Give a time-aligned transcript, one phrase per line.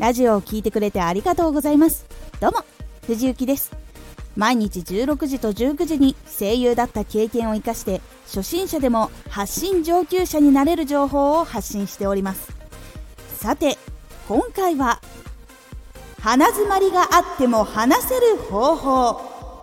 [0.00, 2.06] ラジオを聴いてくれてありがとうございます。
[2.40, 2.64] どうも
[3.06, 3.70] 藤幸です。
[4.34, 12.50] 毎日16時と19時に声優だった経験を生かして初心者でも発信上級者になれる情報を発信しております。
[13.36, 13.76] さて
[14.26, 15.02] 今回は
[16.22, 19.62] 鼻づまりがあっても話せる方法。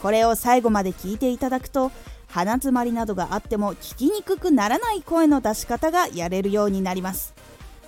[0.00, 1.90] これを最後まで聞いていただくと
[2.28, 7.34] 鼻づまりなどがあっても聞きにくくならない声の出し方がやれるようになります。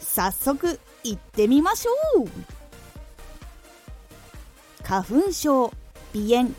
[0.01, 2.29] 早速行ってみましょう。
[4.83, 5.73] 花粉症
[6.13, 6.55] 鼻炎。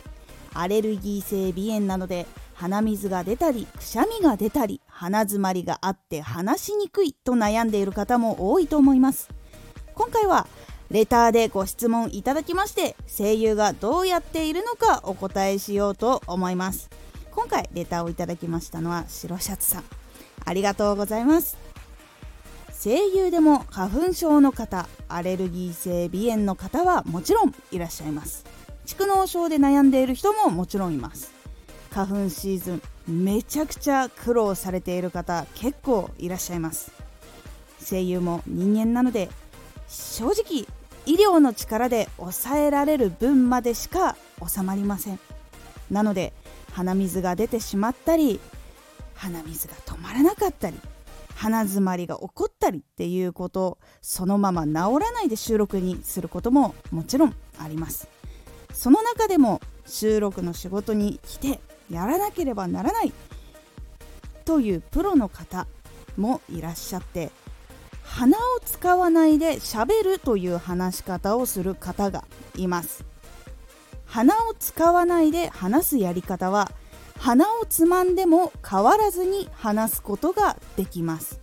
[0.53, 9.29] アレルギー性鼻炎なので鼻水が出たりくしゃみが出たり鼻づまりがあって話しにくいと悩んでいる方も多いと思います。
[9.93, 10.47] 今回は
[10.89, 16.89] レターでご質問いただきまして声優がどうやっているのかお答えしようと思います。
[17.31, 19.83] 今回レターをいただきましたのは白シャツさん。
[20.45, 21.57] ありがとうございます。
[22.85, 28.45] 声優でも花粉症の方アレルギー性鼻炎の方はもちろんいらっしゃいます。
[28.85, 31.33] 蓄膿症で悩んでいる人ももちろんいます。
[31.89, 32.81] 花粉シーズン
[33.25, 36.91] めちゃくちゃ苦労されている方結構いらっしゃいます。
[37.83, 39.31] 声優も人間なので
[39.87, 40.67] 正直
[41.07, 44.15] 医療の力で抑えられる分までしか
[44.47, 45.19] 収まりません。
[45.89, 46.33] なので
[46.73, 48.39] 鼻水が出てしまったり
[49.15, 50.79] 鼻水が止まらなかったり
[51.35, 58.07] 鼻づまりが起こったりっていうことそのまま治らないで収録にすることももちろんあります。
[58.73, 63.13] その中でも収録の仕事に来てやらなければならない
[64.43, 65.67] というプロの方
[66.17, 67.31] もいらっしゃって
[68.03, 72.23] 鼻を使わないで喋るという話し方をする方が
[72.55, 73.03] います。
[74.05, 76.71] 鼻を使わないで話すやり方は
[77.25, 81.39] 鼻をつまんでも変わらずに話すことができます。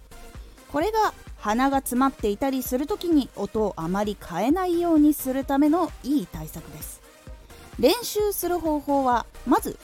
[0.71, 7.03] これが鼻が詰まっていたりする時に音をあまり変えないようにするためのいい対策です。
[7.81, 9.77] 練習する方法はまず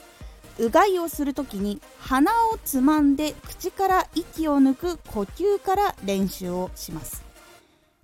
[0.57, 7.25] うがいをする時に鼻をつまんで口から息を抜く呼吸から練習をします。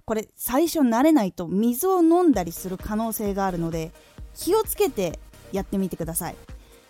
[0.03, 3.93] これ最初慣れないと水を飲んだりする可能性があるので
[4.33, 5.17] 気をつけて
[5.53, 6.35] やってみてください。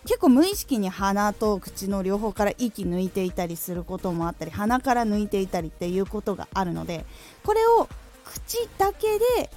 [0.06, 7.04] 結構無意識に鼻と口の両方から息抜いていたりすることもあったり鼻から抜いていたりっていうことがあるので
[7.44, 7.88] これを
[8.24, 9.50] 口だけで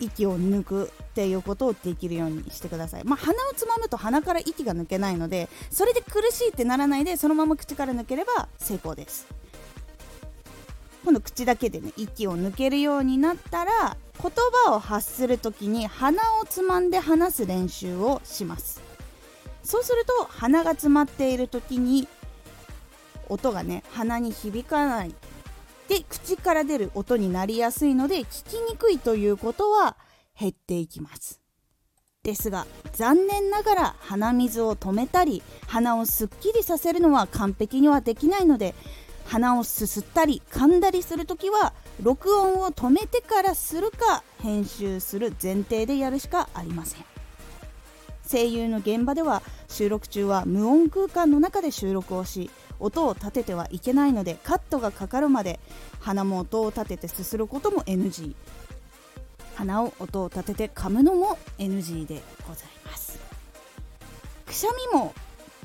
[0.00, 9.26] 息を抜くっていうことをできるようにしてください、まあ、鼻をつまむと鼻から息が抜けないのでそれで苦しいってならないでそのまま口から抜ければ成功です。
[11.04, 14.30] 今度口だけでね息を抜けるようになったら言
[14.66, 18.91] 葉を発する時に鼻をつまんで話す練習をします。
[19.62, 22.08] そうすると鼻が詰まっている時に
[23.28, 25.14] 音がね鼻に響かない
[25.88, 29.96] で口から出る音になりやすいので聞きにくいということは
[30.38, 31.40] 減っていきます。
[32.22, 38.76] ですが残念ながら鼻水を止めたり鼻をすっきりさせるのは完璧にはできないので
[39.26, 47.11] 鼻をすすったり噛んだりする時は録音を止めてからするか編集する前提でやるしかありません。
[48.32, 52.50] 声優の現場では収録中は無音空間の中で収録をし
[52.80, 55.60] 音を立ててはいけないのでカットがかかるまで
[56.00, 58.34] 鼻も音を立ててすすることも NG
[59.54, 63.20] 鼻を音を立てて噛むのも NG でございます。
[64.46, 65.14] くしゃみも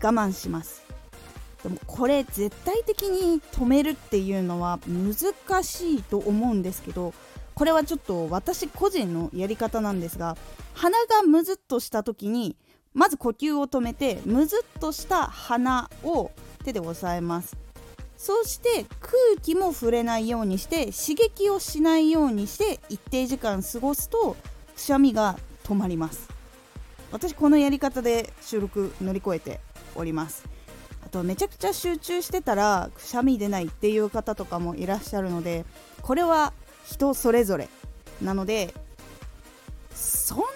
[0.01, 0.86] 我慢します。
[1.63, 7.13] でもこれ絶対的に止めるっていうのは難しいと思うんですけど
[7.55, 10.37] これはちょっと私個人のやり方なんですが
[10.73, 12.55] 鼻がむずっとした時に
[12.93, 16.31] まず呼吸を止めてむずっとした鼻を
[16.63, 17.55] 手で押さえます。
[18.17, 19.13] そして空
[19.43, 24.35] 気も触れないようにして刺激をしないようにして一定時間過ごすと
[24.75, 26.27] くしゃみが止まります。
[27.11, 29.59] 私このやり方で収録乗り越えて
[29.95, 30.56] おります。
[31.07, 35.63] あとめちゃくちゃ集中してたらくしゃみ出ないっていう方とかもいらっしゃるので
[36.01, 36.51] これは
[36.85, 37.69] 人それぞれ。
[38.21, 38.73] なので
[39.95, 40.47] そんなに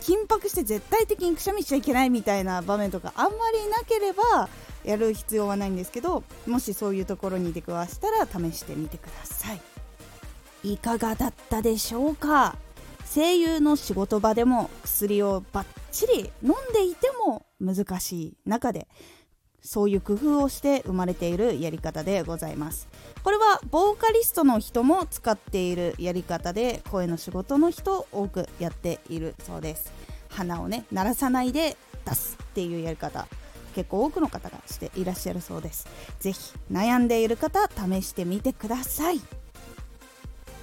[0.00, 4.48] 緊迫して絶対的にくしゃみしちゃいけないみたいな場面とかあんまりなければ
[4.82, 9.60] やる必要はないんですけどもしそういうところに出くわしたら試してみてください。
[10.64, 12.56] いかがだったでしょうか？
[13.14, 18.88] 声優の仕事場でも薬をバッチリ飲んでいても難しい中で
[19.62, 22.88] そういう工夫をして生まれているやり方でございます。
[23.22, 29.92] これはボーカリストの人も使っているやり方で声の仕事の人多くやっているそうです。
[30.30, 33.26] 鼻をね鳴らさないで出すっていうやり方。
[33.74, 35.86] 結構多くの方がしていらっしゃるそうです。
[36.20, 39.20] 是非悩んでいる方試してみてください。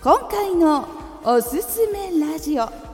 [0.01, 0.87] 今回の
[1.23, 2.84] おすすめラジオ。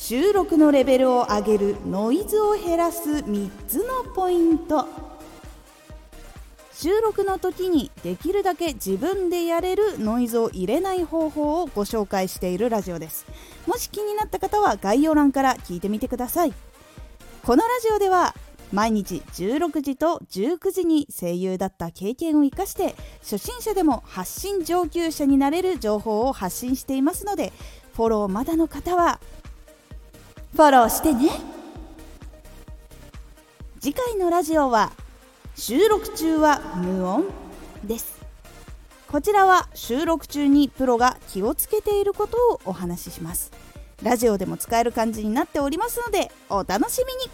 [0.00, 4.86] 収録のレベルを上げるノイズを減らす3つのポイント。
[6.72, 13.26] 収録の時にできるだけ自分でやれるノイズを入れない方法をご紹介しているラジオです。
[13.66, 16.54] もし気になった方は概要欄から聞いてみてください。
[17.42, 18.36] このラジオでは
[18.72, 27.52] 毎日16時と19時に声優だった経験を生かして初心者でも発信上級者になれる情報を発信していますので
[27.94, 29.18] フォローまだの方は
[30.54, 31.30] フォローしてね。
[33.80, 34.90] 次回のラジオは
[35.54, 37.24] 収録中は無音
[37.84, 38.18] です。
[39.08, 43.52] こちらは収録中にプロが気をつけていることをお話しします。
[44.02, 47.30] ラジオでも使える感じになっておりますのでお楽しみに。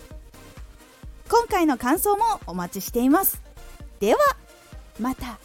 [1.30, 3.40] 今回の感想もお待ちしています。
[4.00, 4.20] では
[5.00, 5.38] また。